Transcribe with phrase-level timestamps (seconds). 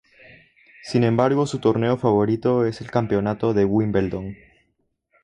[0.81, 4.35] Sin embargo su torneo favorito es el Campeonato de Wimbledon.